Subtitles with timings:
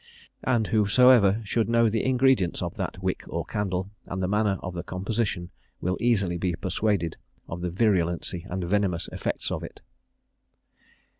[0.43, 4.73] And whosoever should know the ingredients of that wick or candle, and the manner of
[4.73, 9.81] the composition, will easily be persuaded of the virulency and venomous effect of it."